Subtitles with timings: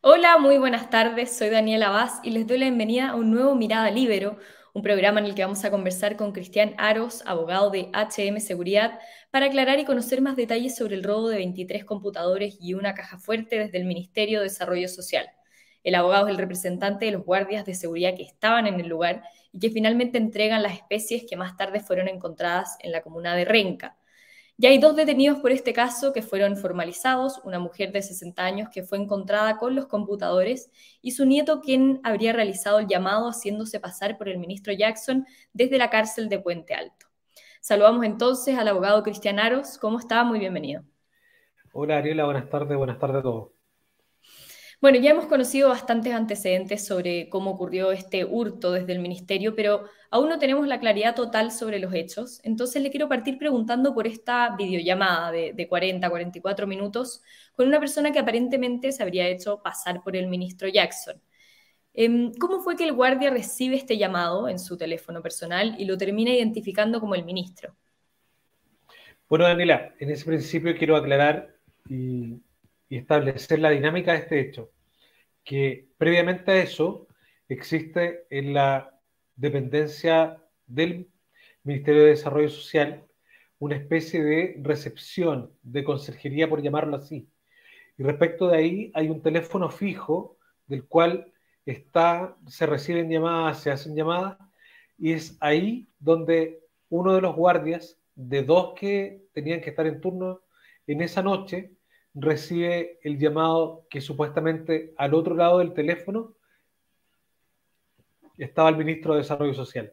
[0.00, 1.36] Hola, muy buenas tardes.
[1.36, 4.38] Soy Daniela Vaz y les doy la bienvenida a un nuevo Mirada Libero,
[4.72, 9.00] un programa en el que vamos a conversar con Cristian Aros, abogado de HM Seguridad,
[9.32, 13.18] para aclarar y conocer más detalles sobre el robo de 23 computadores y una caja
[13.18, 15.28] fuerte desde el Ministerio de Desarrollo Social.
[15.82, 19.24] El abogado es el representante de los guardias de seguridad que estaban en el lugar
[19.52, 23.44] y que finalmente entregan las especies que más tarde fueron encontradas en la comuna de
[23.44, 23.97] Renca.
[24.60, 28.68] Ya hay dos detenidos por este caso que fueron formalizados, una mujer de 60 años
[28.74, 33.78] que fue encontrada con los computadores y su nieto quien habría realizado el llamado haciéndose
[33.78, 37.06] pasar por el ministro Jackson desde la cárcel de Puente Alto.
[37.60, 39.78] Saludamos entonces al abogado Cristian Aros.
[39.78, 40.24] ¿Cómo está?
[40.24, 40.82] Muy bienvenido.
[41.72, 43.50] Hola Ariela, buenas tardes, buenas tardes a todos.
[44.80, 49.86] Bueno, ya hemos conocido bastantes antecedentes sobre cómo ocurrió este hurto desde el ministerio, pero
[50.08, 52.40] aún no tenemos la claridad total sobre los hechos.
[52.44, 57.22] Entonces le quiero partir preguntando por esta videollamada de, de 40, 44 minutos
[57.56, 61.20] con una persona que aparentemente se habría hecho pasar por el ministro Jackson.
[62.00, 65.98] Em, ¿Cómo fue que el guardia recibe este llamado en su teléfono personal y lo
[65.98, 67.74] termina identificando como el ministro?
[69.28, 71.56] Bueno, Daniela, en ese principio quiero aclarar
[72.88, 74.72] y establecer la dinámica de este hecho,
[75.44, 77.06] que previamente a eso
[77.48, 78.98] existe en la
[79.36, 81.08] dependencia del
[81.62, 83.04] Ministerio de Desarrollo Social
[83.58, 87.28] una especie de recepción, de conserjería, por llamarlo así.
[87.96, 91.32] Y respecto de ahí hay un teléfono fijo del cual
[91.66, 94.38] está, se reciben llamadas, se hacen llamadas,
[94.96, 100.00] y es ahí donde uno de los guardias, de dos que tenían que estar en
[100.00, 100.42] turno
[100.86, 101.72] en esa noche,
[102.20, 106.34] recibe el llamado que supuestamente al otro lado del teléfono
[108.36, 109.92] estaba el ministro de Desarrollo Social.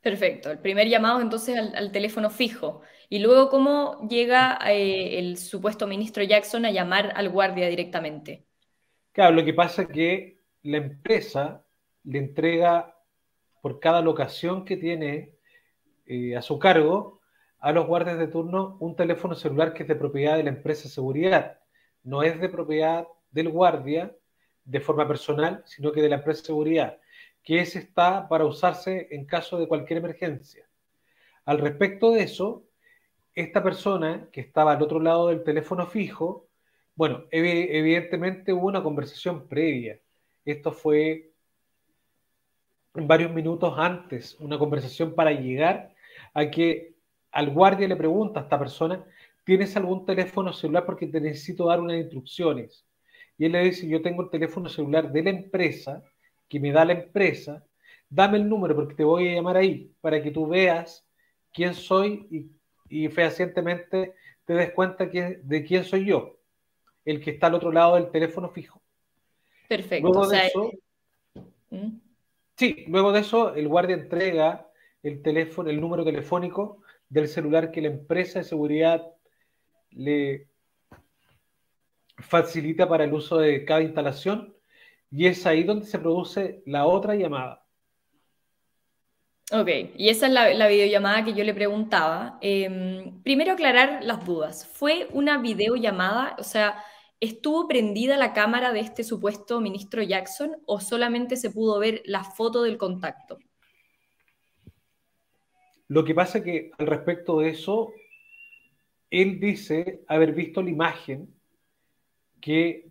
[0.00, 0.50] Perfecto.
[0.50, 2.82] El primer llamado entonces al, teléfono fijo.
[3.08, 8.46] Y luego, ¿cómo llega eh, el supuesto ministro Jackson a llamar al guardia directamente?
[9.12, 11.64] Claro, lo que pasa es que la empresa
[12.04, 12.96] le entrega
[13.60, 15.34] por cada locación que tiene
[16.06, 17.17] eh, a su cargo
[17.60, 20.84] a los guardias de turno un teléfono celular que es de propiedad de la empresa
[20.84, 21.58] de seguridad.
[22.04, 24.14] No es de propiedad del guardia
[24.64, 26.98] de forma personal, sino que de la empresa de seguridad,
[27.42, 30.68] que ese está para usarse en caso de cualquier emergencia.
[31.44, 32.64] Al respecto de eso,
[33.34, 36.48] esta persona que estaba al otro lado del teléfono fijo,
[36.94, 39.98] bueno, evidentemente hubo una conversación previa.
[40.44, 41.30] Esto fue
[42.92, 45.94] varios minutos antes, una conversación para llegar
[46.34, 46.97] a que
[47.32, 49.04] al guardia le pregunta a esta persona,
[49.44, 52.86] ¿tienes algún teléfono celular porque te necesito dar unas instrucciones?
[53.36, 56.02] Y él le dice, yo tengo el teléfono celular de la empresa,
[56.48, 57.64] que me da la empresa,
[58.08, 61.06] dame el número porque te voy a llamar ahí, para que tú veas
[61.52, 62.50] quién soy y,
[62.88, 64.14] y fehacientemente
[64.44, 66.38] te des cuenta de quién soy yo,
[67.04, 68.80] el que está al otro lado del teléfono fijo.
[69.68, 70.08] Perfecto.
[70.08, 70.70] Luego de eso,
[71.70, 71.98] ¿Mm?
[72.56, 74.66] sí, luego de eso el guardia entrega
[75.02, 79.02] el teléfono, el número telefónico del celular que la empresa de seguridad
[79.90, 80.48] le
[82.18, 84.54] facilita para el uso de cada instalación
[85.10, 87.64] y es ahí donde se produce la otra llamada.
[89.50, 92.38] Ok, y esa es la, videollamada que yo le preguntaba.
[92.42, 94.66] Em, primero aclarar las dudas.
[94.66, 96.36] ¿Fue una videollamada?
[96.38, 96.84] O sea,
[97.18, 102.24] ¿estuvo prendida la cámara de este supuesto ministro Jackson o solamente se pudo ver la
[102.24, 103.38] foto del contacto?
[105.88, 107.92] Lo que pasa es que al respecto de eso,
[109.10, 111.34] él dice haber visto la imagen
[112.40, 112.88] que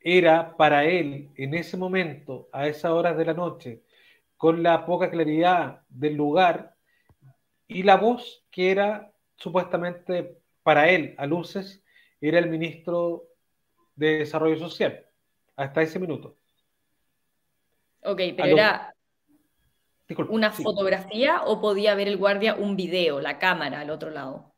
[0.00, 3.82] era para él en ese momento, a esas horas de la noche,
[4.36, 6.76] con la poca claridad del lugar
[7.66, 11.82] y la voz que era supuestamente para él, a luces,
[12.20, 13.24] era el ministro
[13.94, 15.06] de Desarrollo Social,
[15.56, 16.36] hasta ese minuto.
[18.02, 18.95] Ok, pero era
[20.28, 24.52] una fotografía o podía ver el guardia un video, la cámara al otro lado?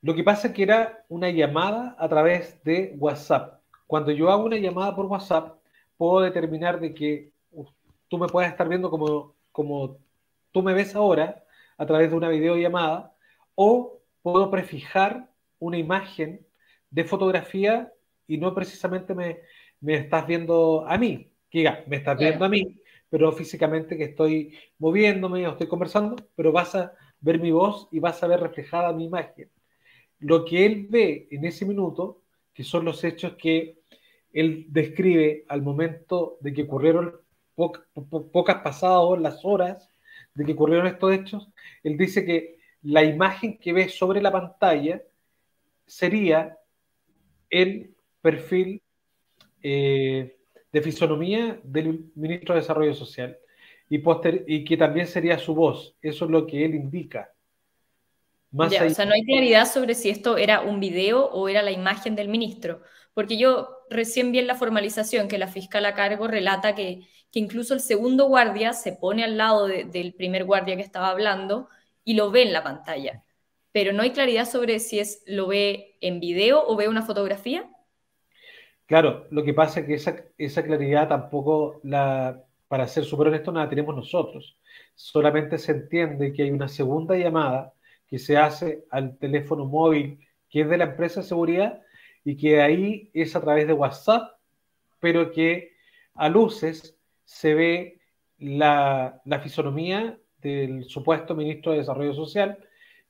[0.00, 3.60] Lo que pasa es que era una llamada a través de WhatsApp.
[3.86, 5.58] Cuando yo hago una llamada por WhatsApp,
[5.96, 7.32] puedo determinar de que
[8.08, 9.98] tú me puedes estar viendo como, como
[10.52, 11.44] tú me ves ahora
[11.76, 13.12] a través de una videollamada
[13.54, 16.46] o puedo prefijar una imagen
[16.90, 17.92] de fotografía
[18.26, 19.40] y no precisamente me,
[19.80, 21.32] me estás viendo a mí.
[21.50, 22.78] Que me estás viendo a mí,
[23.10, 28.00] pero físicamente que estoy moviéndome o estoy conversando, pero vas a ver mi voz y
[28.00, 29.50] vas a ver reflejada mi imagen.
[30.20, 32.22] Lo que él ve en ese minuto,
[32.52, 33.78] que son los hechos que
[34.32, 37.16] él describe al momento de que ocurrieron
[37.54, 39.90] pocas pasadas las horas
[40.34, 41.48] de que ocurrieron estos hechos,
[41.82, 45.02] él dice que la imagen que ve sobre la pantalla
[45.86, 46.58] sería
[47.50, 48.82] el perfil
[49.62, 50.37] eh,
[50.72, 53.38] de fisonomía del ministro de Desarrollo Social
[53.88, 54.02] y,
[54.46, 55.96] y que también sería su voz.
[56.02, 57.32] Eso es lo que él indica.
[58.56, 62.16] o sea, no hay claridad sobre si esto era un video o era la imagen
[62.16, 62.82] del ministro,
[63.14, 67.38] porque yo recién vi en la formalización que la fiscal a cargo relata que, que
[67.40, 71.68] incluso el segundo guardia se pone al lado del primer guardia que estaba hablando
[72.04, 73.24] y lo ve en la pantalla.
[73.72, 77.70] Pero no hay claridad sobre si es lo ve en video o ve una fotografía.
[78.88, 83.52] Claro, lo que pasa es que esa, esa claridad tampoco la, para ser súper honesto,
[83.52, 84.58] no la tenemos nosotros.
[84.94, 87.74] Solamente se entiende que hay una segunda llamada
[88.06, 91.82] que se hace al teléfono móvil que es de la empresa de seguridad
[92.24, 94.38] y que ahí es a través de WhatsApp,
[95.00, 95.72] pero que
[96.14, 96.96] a luces
[97.26, 98.00] se ve
[98.38, 102.58] la, fisonomía del supuesto ministro de Desarrollo Social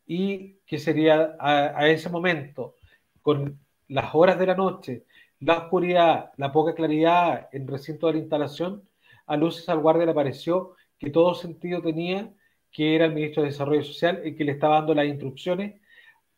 [0.08, 2.74] y que sería a ese momento,
[3.22, 5.04] con las horas de la noche,
[5.40, 8.88] la oscuridad, la poca claridad en el recinto de la instalación,
[9.26, 12.32] a luces al guardia le pareció que todo sentido tenía
[12.70, 15.80] que era el ministro de Desarrollo Social el que le estaba dando las instrucciones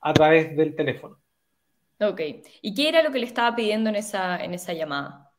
[0.01, 1.19] a través del teléfono.
[2.01, 2.21] Ok.
[2.63, 5.33] ¿Y qué era lo que le estaba pidiendo en esa, en esa llamada?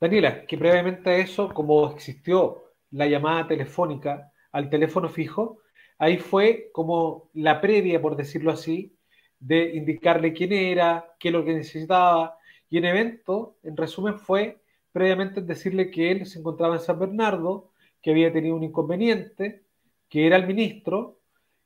[0.00, 5.60] Daniela, que previamente a eso, como existió la llamada telefónica al teléfono fijo,
[5.98, 8.94] ahí fue como la previa, por decirlo así,
[9.38, 12.38] de indicarle quién era, qué es lo que necesitaba.
[12.70, 14.60] Y en evento, en resumen, fue
[14.92, 17.70] previamente decirle que él se encontraba en San Bernardo,
[18.02, 19.62] que había tenido un inconveniente,
[20.08, 21.18] que era el ministro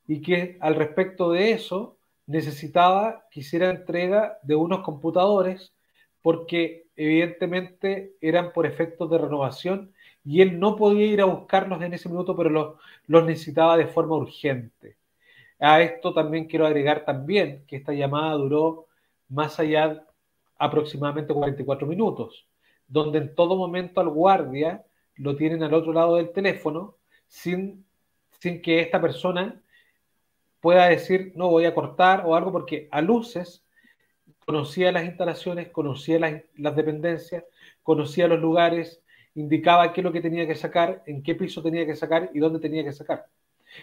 [0.06, 5.72] y que al respecto de eso necesitaba que hiciera entrega de unos computadores
[6.22, 9.92] porque evidentemente eran por efectos de renovación
[10.24, 12.74] y él no podía ir a buscarlos en ese minuto, pero los,
[13.06, 14.96] los necesitaba de forma urgente.
[15.58, 18.86] A esto también quiero agregar también que esta llamada duró
[19.28, 20.04] más allá
[20.60, 22.46] aproximadamente 44 minutos
[22.90, 24.84] donde en todo momento al guardia
[25.14, 26.96] lo tienen al otro lado del teléfono
[27.28, 27.86] sin,
[28.40, 29.62] sin que esta persona
[30.60, 33.64] pueda decir, no voy a cortar o algo, porque a luces
[34.44, 37.44] conocía las instalaciones, conocía las, dependencias,
[37.84, 39.00] conocía los lugares,
[39.36, 42.40] indicaba qué es lo que tenía que sacar, en qué piso tenía que sacar y
[42.40, 43.26] dónde tenía que sacar.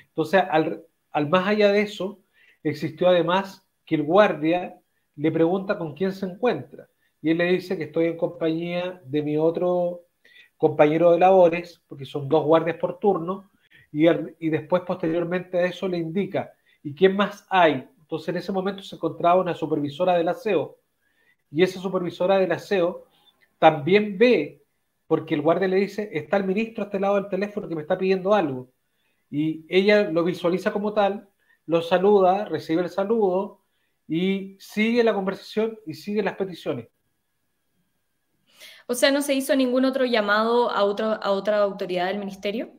[0.09, 2.19] Entonces, al, al más allá de eso,
[2.61, 4.77] existió además que el guardia
[5.17, 6.87] le pregunta con quién se encuentra.
[7.21, 10.03] Y él le dice que estoy en compañía de mi otro
[10.57, 13.49] compañero de labores, porque son dos guardias por turno,
[13.91, 14.05] y,
[14.39, 16.53] y después posteriormente a eso le indica,
[16.83, 17.87] ¿y quién más hay?
[17.99, 20.77] Entonces en ese momento se encontraba una supervisora del aseo,
[21.51, 23.05] y esa supervisora del aseo
[23.59, 24.61] también ve,
[25.07, 27.81] porque el guardia le dice, está el ministro a este lado del teléfono que me
[27.81, 28.69] está pidiendo algo,
[29.29, 31.29] y ella lo visualiza como tal,
[31.65, 33.56] lo saluda, recibe el saludo,
[34.07, 36.87] y sigue la conversación y sigue las peticiones.
[38.87, 42.71] O sea, ¿no se hizo ningún otro llamado a, a otra autoridad del ministerio?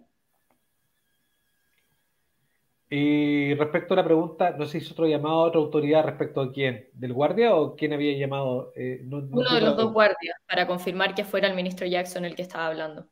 [2.91, 6.51] Y respecto a la pregunta, ¿no se hizo otro llamado a otra autoridad respecto a
[6.51, 6.89] quién?
[6.95, 8.73] ¿Del guardia o quién había llamado?
[8.77, 12.43] Eh, Uno de los dos guardias, para confirmar que fuera el ministro Jackson el que
[12.43, 13.07] estaba hablando.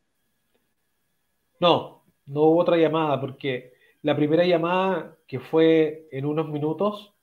[1.60, 7.14] No, no hubo otra llamada, porque la primera llamada, que fue en unos minutos,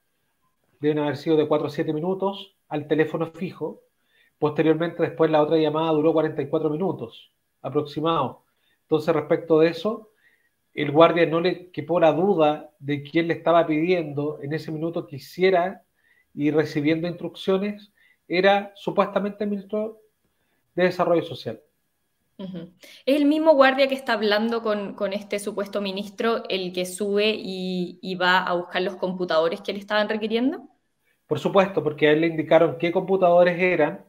[0.84, 3.84] deben haber sido de 4 a 7 minutos, al teléfono fijo,
[4.44, 7.32] Posteriormente, después la otra llamada duró 44 minutos
[7.62, 8.44] aproximado.
[8.82, 10.12] Entonces, respecto de eso,
[10.74, 15.08] el guardia no le quepó la duda de quién le estaba pidiendo en ese minuto
[15.08, 15.84] que hiciera
[16.34, 17.94] y recibiendo instrucciones,
[18.28, 20.02] era supuestamente el ministro
[20.76, 21.62] de Desarrollo Social.
[22.38, 27.98] ¿Es el mismo guardia que está hablando con, este supuesto ministro el que sube y,
[28.02, 30.68] y, va a buscar los computadores que le estaban requiriendo?
[31.34, 34.06] Por supuesto, porque a él le indicaron qué computadores eran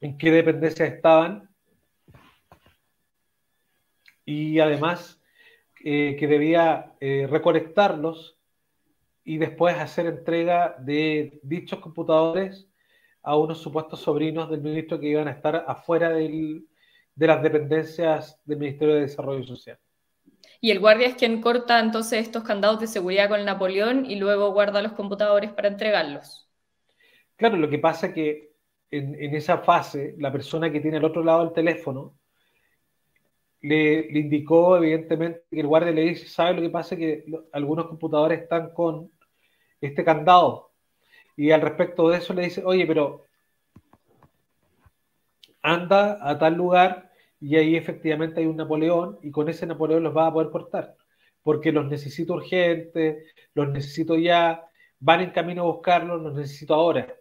[0.00, 1.50] en qué dependencias estaban
[4.24, 5.20] y además
[5.82, 8.38] eh, que debía eh, recolectarlos
[9.24, 12.68] y después hacer entrega de dichos computadores
[13.20, 16.62] a unos supuestos sobrinos del ministro que iban a estar afuera de
[17.16, 19.80] las dependencias del Ministerio de Desarrollo Social.
[20.64, 24.52] Y el guardia es quien corta entonces estos candados de seguridad con Napoleón y luego
[24.52, 26.48] guarda los computadores para entregarlos.
[27.34, 28.52] Claro, lo que pasa es que
[28.88, 32.16] en, esa fase, la persona que tiene al otro lado del teléfono
[33.60, 36.96] le, indicó evidentemente que el guardia le dice, ¿sabe lo que pasa?
[36.96, 39.10] Que algunos computadores están con
[39.80, 40.70] este candado.
[41.36, 43.24] Y al respecto de eso le dice, oye, pero
[45.60, 47.11] anda a tal lugar
[47.42, 50.96] y ahí efectivamente hay un Napoleón y con ese Napoleón los va a poder cortar,
[51.42, 54.64] porque los necesito urgentes, los necesito ya,
[55.00, 57.14] van en camino a buscarlos, los necesito ahora.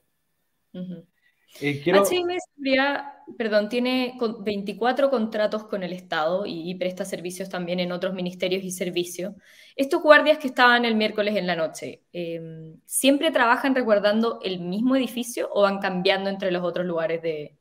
[1.60, 3.06] Eh, HM Seguridad,
[3.38, 8.72] perdón, tiene 24 contratos con el Estado y, presta servicios también en otros ministerios y
[8.72, 9.34] servicios.
[9.76, 14.96] Estos guardias que estaban el miércoles en la noche, em, ¿siempre trabajan resguardando el mismo
[14.96, 17.58] edificio o van cambiando entre los otros lugares de,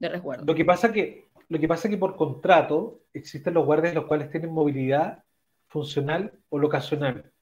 [0.00, 0.44] resguardo?
[0.44, 4.06] Lo que pasa que lo que pasa es que por contrato existen los guardias los
[4.06, 5.24] cuales tienen movilidad
[5.68, 7.32] funcional o locacional.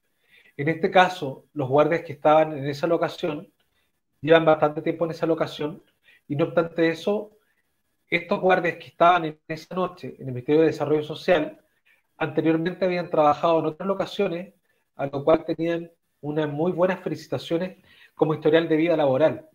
[0.55, 3.51] En este caso, los guardias que estaban en esa locación
[4.21, 5.83] llevan bastante tiempo en esa locación
[6.27, 7.31] y no obstante eso,
[8.09, 11.59] estos guardias que estaban en esa noche en el Ministerio de Desarrollo Social
[12.17, 14.53] anteriormente habían trabajado en otras locaciones,
[14.95, 17.77] a lo cual tenían unas muy buenas felicitaciones
[18.15, 19.47] como historial de vida laboral.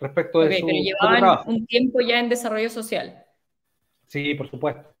[0.00, 3.24] Respecto de su pero llevaban un tiempo ya en desarrollo social.
[4.06, 4.94] Sí, por supuesto.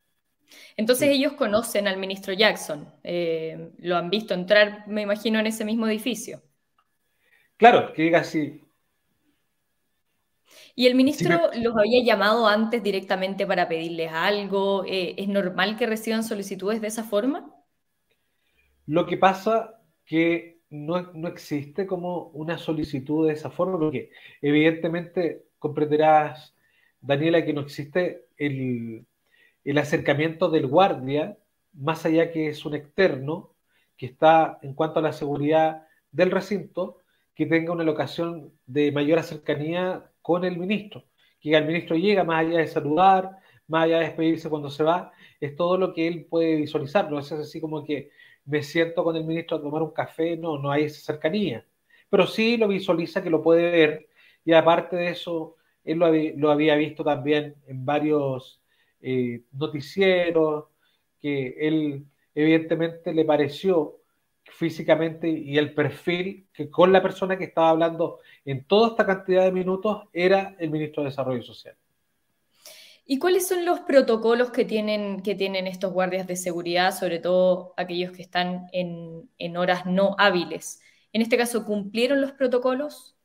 [0.76, 5.64] Entonces ellos conocen al ministro Jackson, eh, lo han visto entrar, me imagino, en ese
[5.64, 6.42] mismo edificio.
[7.56, 8.62] Claro, que diga así.
[10.74, 14.84] ¿Y el ministro los había llamado antes directamente para pedirles algo?
[14.86, 17.54] Eh, ¿Es normal que reciban solicitudes de esa forma?
[18.86, 24.10] Lo que pasa que no, no, existe como una solicitud de esa forma, porque
[24.40, 26.54] evidentemente comprenderás,
[27.00, 29.04] Daniela, que no existe el,
[29.64, 31.36] el acercamiento del guardia,
[31.74, 33.54] más allá que es un externo,
[33.96, 36.98] que está en cuanto a la seguridad del recinto,
[37.34, 41.04] que tenga una locación de mayor cercanía con el ministro.
[41.40, 45.12] Que el ministro llega más allá de saludar, más allá de despedirse cuando se va,
[45.40, 47.10] es todo lo que él puede visualizar.
[47.10, 48.10] No es así como que
[48.50, 51.64] me siento con el ministro a tomar un café, no, no hay esa cercanía.
[52.10, 54.08] Pero sí lo visualiza que lo puede ver
[54.44, 58.60] y aparte de eso, él lo, había, visto también en varios
[59.00, 60.64] eh, noticieros,
[61.20, 64.00] que él evidentemente le pareció
[64.44, 69.44] físicamente y el perfil que con la persona que estaba hablando en toda esta cantidad
[69.44, 71.76] de minutos era el ministro de Desarrollo Social.
[73.12, 77.74] ¿Y cuáles son los protocolos que tienen, que tienen estos guardias de seguridad, sobre todo
[77.76, 80.80] aquellos que están en, horas no hábiles?
[81.12, 83.16] En este caso, ¿cumplieron los protocolos?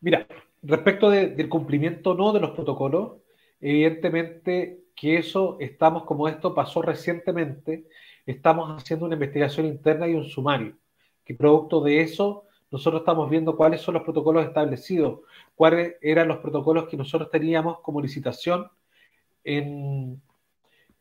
[0.00, 0.26] Mira,
[0.62, 3.18] respecto del cumplimiento no de los protocolos,
[3.60, 7.90] evidentemente que eso estamos como esto pasó recientemente
[8.24, 10.78] estamos haciendo una investigación interna y un sumario,
[11.26, 15.20] que producto de eso nosotros estamos viendo cuáles son los protocolos establecidos,
[15.54, 18.70] cuáles eran los protocolos que nosotros teníamos como licitación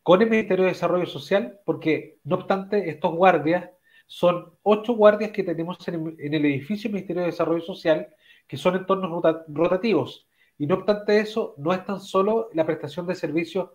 [0.03, 3.69] con el Ministerio de Desarrollo Social, porque no obstante estos guardias
[4.05, 8.07] son ocho guardias que tenemos en, el edificio del Ministerio de Desarrollo Social,
[8.47, 10.27] que son entornos rotativos.
[10.57, 13.69] Y no obstante eso, no es tan solo la prestación de servicios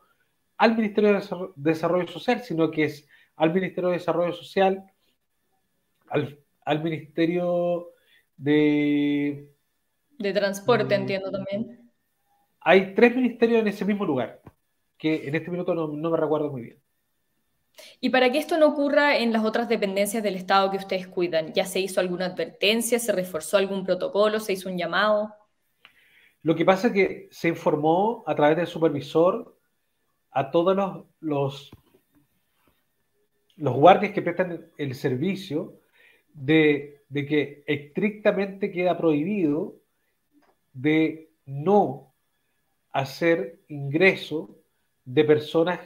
[0.57, 3.07] al Ministerio de Desarrollo Social, sino que es
[3.37, 4.91] al Ministerio de Desarrollo Social,
[6.09, 6.42] al,
[6.83, 7.91] Ministerio
[8.37, 9.49] de...
[10.19, 11.91] De Transporte, entiendo también.
[12.61, 14.41] Hay tres ministerios en ese mismo lugar,
[14.97, 16.79] que en este minuto no, no me recuerdo muy bien.
[18.01, 21.53] Y para que esto no ocurra en las otras dependencias del Estado que ustedes cuidan,
[21.53, 25.35] ¿ya se hizo alguna advertencia, se reforzó algún protocolo, se hizo un llamado?
[26.43, 29.59] Lo que pasa es que se informó a través del supervisor
[30.31, 31.73] a todos los, los
[33.57, 35.81] los guardias que prestan el servicio
[36.35, 39.77] de, que estrictamente queda prohibido
[40.73, 42.15] de no
[42.93, 44.59] hacer ingreso
[45.05, 45.81] de personas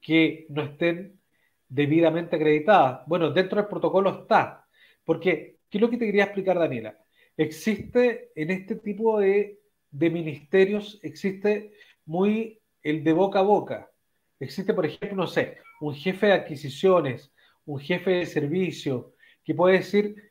[0.00, 1.20] que no estén
[1.68, 3.06] debidamente acreditadas.
[3.06, 4.66] Bueno, dentro del protocolo está,
[5.04, 6.98] porque, ¿qué es lo que te quería explicar, Daniela?
[7.36, 9.60] Existe en este tipo de,
[9.90, 11.72] de ministerios, existe
[12.06, 13.90] muy el de boca a boca.
[14.38, 17.32] Existe, por ejemplo, no sé, un jefe de adquisiciones,
[17.66, 19.13] un jefe de servicio,
[19.44, 20.30] que puede decir,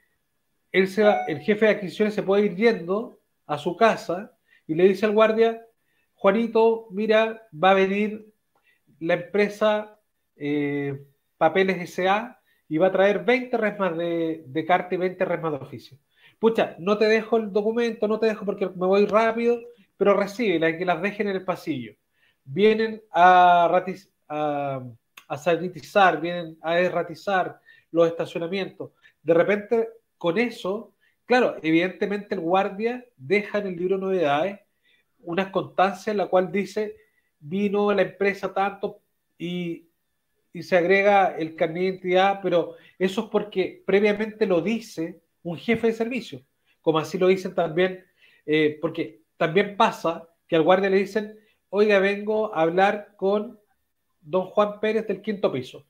[0.72, 4.36] él se el jefe de adquisiciones se puede ir yendo a su casa
[4.67, 5.65] y le dice al guardia,
[6.15, 8.34] Juanito, mira, va a venir
[9.00, 10.00] la empresa
[10.36, 11.05] eh,
[11.38, 12.39] Papeles S.A.
[12.70, 15.98] y va a traer 20 resmas de, de carta y 20 resmas de oficio.
[16.39, 19.60] Pucha, no te dejo el documento, no te dejo porque me voy rápido,
[19.98, 21.93] pero recibe, que las dejen en el pasillo.
[22.46, 23.65] Vienen a,
[24.29, 24.84] a
[25.27, 27.60] a sanitizar, vienen a erratizar
[27.91, 28.91] los estacionamientos.
[29.24, 30.94] De repente, con eso,
[31.25, 34.60] claro, evidentemente el guardia deja en el libro novedades
[35.20, 36.96] una constancia en la cual dice
[37.39, 39.01] vino la empresa tanto
[39.38, 39.89] y,
[40.62, 45.88] se agrega el carnet de identidad, pero eso es porque previamente lo dice un jefe
[45.88, 46.46] de servicio,
[46.80, 48.06] como así lo dicen también,
[48.46, 51.39] eh, porque también pasa que al guardia le dicen,
[51.70, 53.60] oiga, vengo a hablar con
[54.22, 55.88] don Juan Pérez del quinto piso.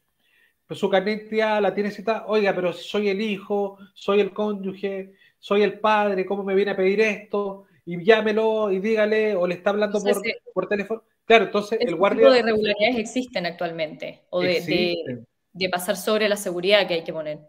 [0.68, 4.34] Pues su carnet de identidad la tiene citada, oiga, pero soy el hijo, soy el
[4.34, 7.66] cónyuge, soy el padre, ¿cómo me viene a pedir esto?
[7.86, 10.22] Y llámelo y dígale, o le está hablando por,
[10.54, 11.04] por, teléfono.
[11.26, 12.22] Claro, entonces el guardia...
[12.22, 17.12] tipo de irregularidades existen actualmente, o de, de, pasar sobre la seguridad que hay que
[17.12, 17.40] poner.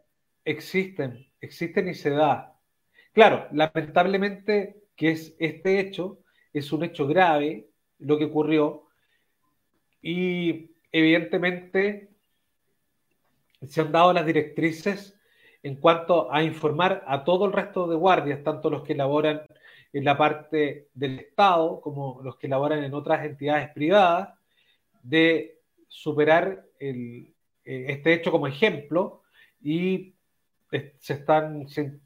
[0.44, 2.58] Existen, existen y se da.
[3.12, 6.18] Claro, lamentablemente que es este hecho,
[6.52, 7.68] es un hecho grave,
[7.98, 8.88] lo que ocurrió,
[10.02, 12.13] y evidentemente
[13.68, 15.18] se han dado las directrices
[15.62, 19.42] en cuanto a informar a todo el resto de guardias, tanto los que laboran
[19.92, 24.30] en la parte del Estado como los que laboran en otras entidades privadas,
[25.02, 29.22] de superar el, eh, este hecho como ejemplo
[29.62, 30.14] y
[30.98, 32.00] se están se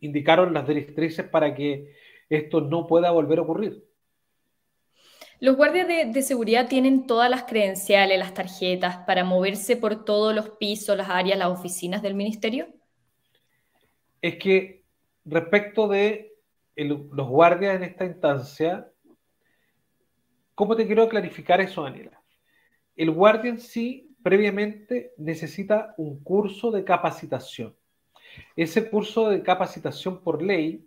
[0.00, 1.94] indicaron las directrices para que
[2.28, 3.84] esto no pueda volver a ocurrir.
[5.40, 10.50] Los guardias de, seguridad tienen todas las credenciales, las tarjetas para moverse por todos los
[10.50, 12.68] pisos, las áreas, las oficinas del ministerio.
[14.20, 14.84] Es que
[15.24, 16.34] respecto de
[16.76, 18.92] los guardias en esta instancia,
[20.54, 22.22] ¿cómo te quiero clarificar eso, Daniela?
[22.94, 27.74] El guardia en sí previamente necesita un curso de capacitación.
[28.56, 30.86] Ese curso de capacitación por ley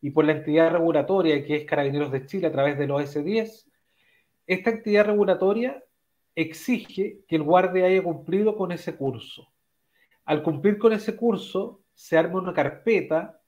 [0.00, 3.67] y por la entidad regulatoria que es Carabineros de Chile a través de los S10
[4.48, 5.84] esta actividad regulatoria
[6.34, 9.52] exige que el guardia haya cumplido con ese curso.
[10.24, 13.40] Al cumplir con ese curso, se arma una carpeta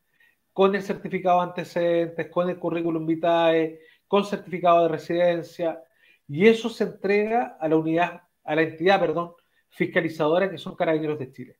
[0.52, 5.82] con el certificado de antecedentes, con el currículum vitae, con certificado de residencia,
[6.28, 9.32] y eso se entrega a la unidad, a la entidad, perdón,
[9.70, 11.56] fiscalizadora que son Carabineros de Chile.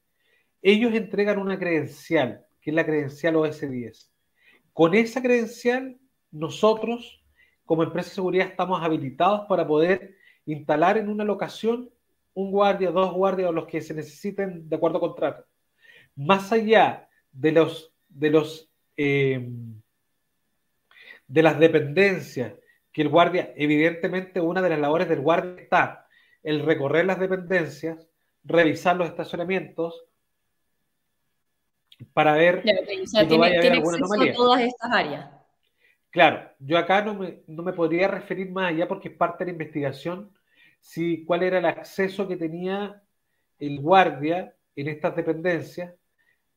[0.61, 4.11] Ellos entregan una credencial, que es la credencial OS10.
[4.75, 5.99] Con esa credencial,
[6.31, 7.20] nosotros
[7.71, 11.89] como empresa de seguridad estamos habilitados para poder instalar en una locación
[12.35, 15.45] un guardia, dos guardias o los que se necesiten de acuerdo a contrato.
[16.17, 19.49] Más allá de los de los eh,
[21.29, 22.55] de las dependencias
[22.91, 26.09] que el guardia, evidentemente una de las labores del guardia está
[26.43, 28.05] el recorrer las dependencias,
[28.43, 30.07] revisar los estacionamientos
[32.15, 34.33] para ver si no vaya a haber alguna anomalía.
[34.33, 35.40] todas estas áreas.
[36.11, 40.33] Claro, yo acá no me, podría referir más allá porque es parte de la investigación
[40.81, 43.03] si cuál era el acceso que tenía
[43.59, 45.95] el guardia en estas dependencias,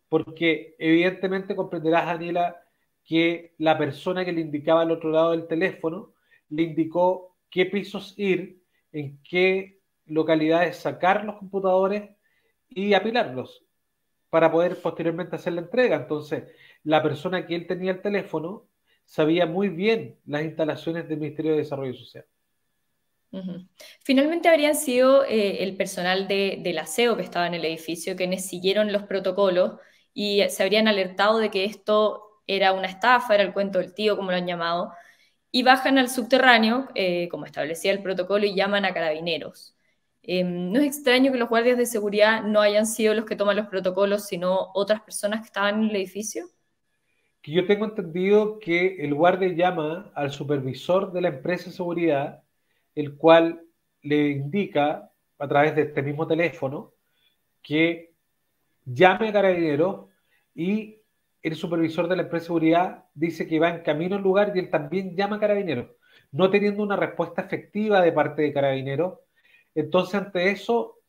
[0.10, 2.56] porque evidentemente comprenderás, Daniela,
[3.04, 6.14] que la persona que le indicaba al otro lado del teléfono
[6.50, 12.10] le indicó qué pisos ir, en qué localidades sacar los computadores
[12.70, 13.66] y apilarlos
[14.30, 15.98] para poder posteriormente hacer la entrega.
[15.98, 16.46] Entonces,
[16.84, 18.68] la persona que él tenía el teléfono
[19.06, 22.26] sabía muy bien las instalaciones del Ministerio de Desarrollo Social.
[24.04, 28.46] Finalmente habrían sido eh, el personal de, del aseo que estaba en el edificio quienes
[28.48, 29.80] siguieron los protocolos
[30.14, 34.16] y se habrían alertado de que esto era una estafa, era el cuento del tío,
[34.16, 34.92] como lo han llamado,
[35.52, 39.76] y bajan al subterráneo, eh, como establecía el protocolo, y llaman a carabineros.
[40.22, 43.58] Em, no es extraño que los guardias de seguridad no hayan sido los que toman
[43.58, 46.48] los protocolos, sino otras personas que estaban en el edificio
[47.44, 52.42] que yo tengo entendido que el guardia llama al supervisor de la empresa de seguridad,
[52.96, 53.62] el cual
[54.02, 56.94] le indica a través de este mismo teléfono
[57.62, 58.14] que
[58.86, 60.06] llame a carabineros
[60.56, 61.02] y
[61.42, 64.60] el supervisor de la empresa de seguridad dice que va en camino al lugar y
[64.60, 65.92] él también llama a carabineros,
[66.32, 69.20] no teniendo una respuesta efectiva de parte de carabineros.
[69.76, 71.00] Entonces, ante eso,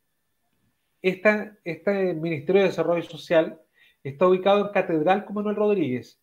[1.01, 3.61] este Ministerio de Desarrollo Social
[4.03, 6.20] está ubicado en Catedral con Manuel Rodríguez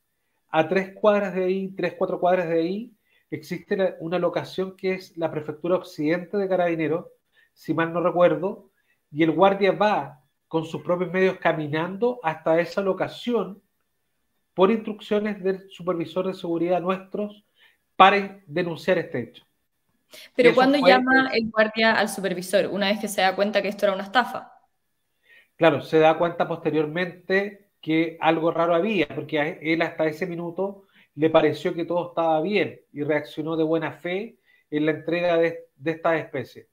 [0.52, 2.94] a tres cuadras de ahí, tres, cuatro cuadras de ahí,
[3.30, 7.06] existe una locación que es la prefectura occidente de Carabineros,
[7.54, 8.70] si mal no recuerdo,
[9.12, 13.62] y el guardia va con sus propios medios caminando hasta esa locación
[14.54, 17.46] por instrucciones del supervisor de seguridad nuestros
[17.96, 19.46] para denunciar este hecho.
[20.36, 22.68] Pero ¿cuándo llama el guardia al supervisor?
[22.68, 24.52] Una vez que se da cuenta que esto era una estafa.
[25.56, 30.84] Claro, se da cuenta posteriormente que algo raro había, porque a él hasta ese minuto
[31.16, 34.38] le pareció que todo estaba bien y reaccionó de buena fe
[34.70, 36.68] en la entrega de, de esta especie.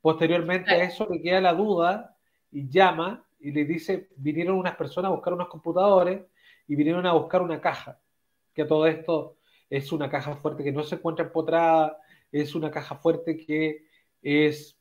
[0.00, 2.16] Posteriormente a eso le queda la duda
[2.52, 6.22] y llama y le dice, vinieron unas personas a buscar unos computadores
[6.68, 7.98] y vinieron a buscar una caja,
[8.54, 9.36] que a todo esto
[9.68, 11.98] es una caja fuerte que no se encuentra empotrada,
[12.30, 13.86] es una caja fuerte que
[14.22, 14.78] es,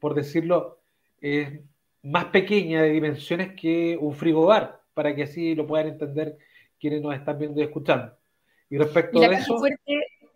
[0.00, 0.80] por decirlo,
[1.20, 1.60] es
[2.02, 6.36] más pequeña de dimensiones que un frigobar para que así lo puedan entender
[6.80, 8.18] quienes nos están viendo y escuchando.
[8.68, 9.56] Y respecto ¿Y la eso...
[9.56, 9.78] fuerte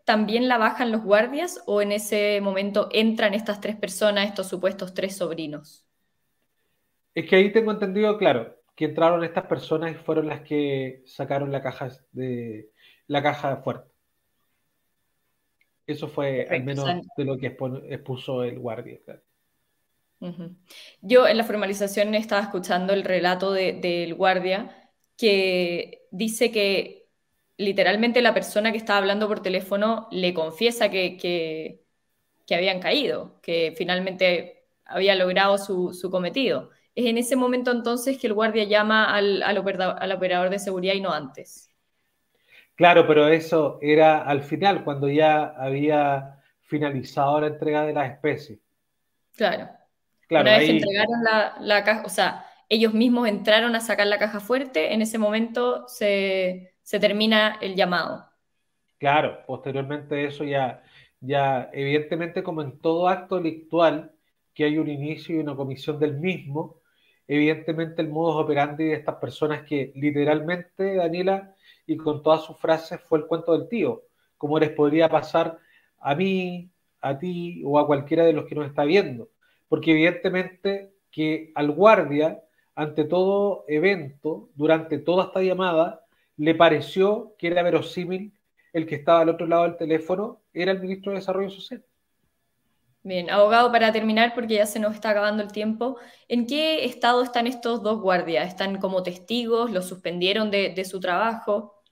[0.05, 4.94] también la bajan los guardias o en ese momento entran estas tres personas, estos supuestos
[4.94, 5.85] tres sobrinos?
[7.12, 11.51] Es que ahí tengo entendido, claro, que entraron estas personas y fueron las que sacaron
[11.51, 12.70] la caja de
[13.09, 13.90] la caja fuerte.
[15.88, 17.48] Eso fue al menos de lo que
[17.88, 19.01] expuso el guardia.
[21.00, 27.08] Yo en la formalización estaba escuchando el relato del guardia que dice que
[27.56, 33.72] literalmente la persona que estaba hablando por teléfono le confiesa que, que, habían caído, que
[33.76, 36.70] finalmente había logrado su, su cometido.
[36.94, 41.00] Es en ese momento entonces que el guardia llama al, al, operador, de seguridad y
[41.00, 41.70] no antes.
[42.74, 48.58] Claro, pero eso era al final, cuando ya había finalizado la entrega de las especies.
[49.35, 49.70] Claro.
[50.32, 54.06] Claro Una vez que entregaron la, la, caja, o sea, ellos mismos entraron a sacar
[54.06, 58.26] la caja fuerte, en ese momento se, se termina el llamado.
[58.98, 60.82] Claro, posteriormente eso ya,
[61.20, 64.12] ya, evidentemente como en todo acto delictual,
[64.54, 66.80] que hay un inicio y una comisión del mismo,
[67.26, 71.54] evidentemente el modus operandi de estas personas que literalmente, Daniela,
[71.86, 74.02] y con todas sus frases fue el cuento del tío,
[74.38, 75.58] como les podría pasar
[75.98, 79.28] a mí, a ti o a cualquiera de los que nos está viendo.
[79.72, 82.42] Porque evidentemente que al guardia,
[82.74, 86.04] ante todo evento, durante toda esta llamada,
[86.37, 88.35] le pareció que era verosímil
[88.74, 91.82] el que estaba al otro lado del teléfono, era el ministro de Desarrollo Social.
[93.02, 95.96] Bien, abogado, para terminar, porque ya se nos está acabando el tiempo,
[96.28, 98.48] ¿en qué estado están estos dos guardias?
[98.48, 99.70] ¿Están como testigos?
[99.70, 101.82] ¿Los suspendieron de, su trabajo?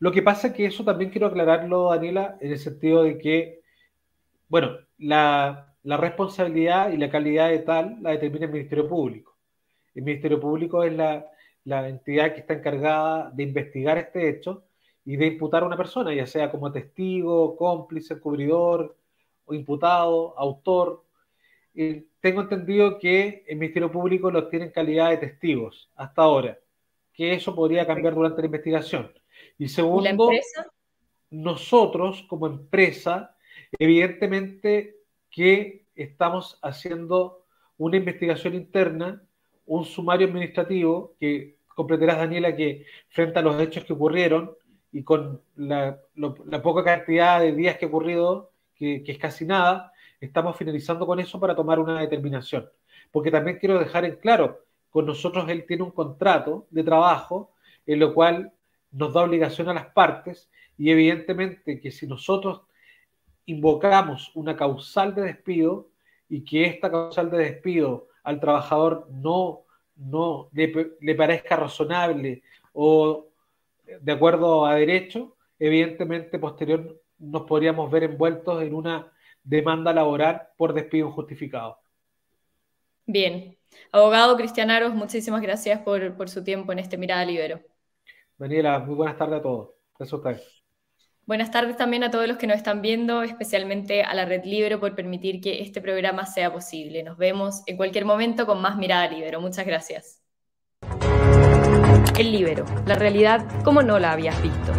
[0.00, 3.60] Lo que pasa es que eso también quiero aclararlo, Daniela, en el sentido de que,
[4.48, 9.36] bueno, la, responsabilidad y la calidad de tal la determina el Ministerio Público.
[9.94, 11.30] El Ministerio Público es la,
[11.64, 14.64] la entidad que está encargada de investigar este hecho
[15.04, 18.96] y de imputar a una persona, ya sea como testigo, cómplice, cubridor,
[19.46, 21.04] o imputado, autor.
[22.20, 26.58] tengo entendido que el Ministerio Público los tiene en calidad de testigos hasta ahora,
[27.14, 29.12] que eso podría cambiar durante la investigación.
[29.56, 30.28] Y segundo,
[31.30, 33.36] nosotros como empresa,
[33.78, 34.95] evidentemente
[35.36, 37.44] que estamos haciendo
[37.76, 39.22] una investigación interna,
[39.66, 44.56] un sumario administrativo que completarás, Daniela, que frente a los hechos que ocurrieron
[44.92, 46.00] y con la,
[46.62, 51.38] poca cantidad de días que ha ocurrido, que, es casi nada, estamos finalizando con eso
[51.38, 52.70] para tomar una determinación.
[53.12, 57.52] Porque también quiero dejar en claro, con nosotros él tiene un contrato de trabajo
[57.84, 58.54] en lo cual
[58.90, 62.62] nos da obligación a las partes y evidentemente que si nosotros
[63.46, 65.88] invocamos una causal de despido
[66.28, 69.62] y que esta causal de despido al trabajador no,
[69.96, 73.28] no le, le parezca razonable o
[74.00, 80.72] de acuerdo a derecho, evidentemente posterior nos podríamos ver envueltos en una demanda laboral por
[80.72, 81.78] despido injustificado.
[83.06, 83.56] Bien.
[83.92, 87.60] Abogado Cristian Aros, muchísimas gracias por, su tiempo en este Mirada Libero.
[88.36, 89.70] Daniela, muy buenas tardes a todos.
[89.98, 90.36] Eso está.
[91.26, 94.78] Buenas tardes también a todos los que nos están viendo, especialmente a la Red Libero
[94.78, 97.02] por permitir que este programa sea posible.
[97.02, 99.40] Nos vemos en cualquier momento con más Mirada Libero.
[99.40, 100.22] Muchas gracias.
[102.16, 104.72] El Libero, la realidad como no la habías visto.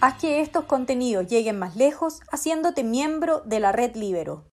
[0.00, 4.52] Haz que estos contenidos lleguen más lejos haciéndote miembro de la red Libero.